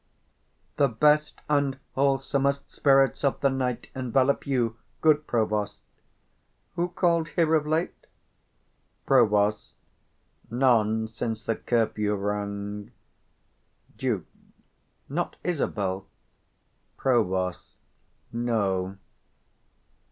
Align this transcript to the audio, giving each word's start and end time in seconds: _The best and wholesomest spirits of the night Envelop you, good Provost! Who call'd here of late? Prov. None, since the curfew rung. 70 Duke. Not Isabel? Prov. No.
_The 0.77 0.87
best 0.87 1.41
and 1.47 1.77
wholesomest 1.93 2.71
spirits 2.71 3.23
of 3.23 3.39
the 3.41 3.51
night 3.51 3.91
Envelop 3.93 4.47
you, 4.47 4.77
good 4.99 5.27
Provost! 5.27 5.83
Who 6.73 6.89
call'd 6.89 7.27
here 7.27 7.53
of 7.53 7.67
late? 7.67 8.07
Prov. 9.05 9.53
None, 10.49 11.07
since 11.07 11.43
the 11.43 11.55
curfew 11.55 12.15
rung. 12.15 12.85
70 13.91 13.99
Duke. 13.99 14.25
Not 15.07 15.35
Isabel? 15.43 16.07
Prov. 16.97 17.57
No. 18.33 18.97